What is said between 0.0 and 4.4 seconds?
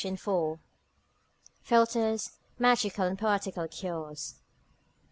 IV.—Philters, Magical and Poetical Cures.